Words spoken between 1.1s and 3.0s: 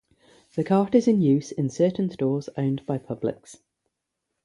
use in certain stores owned by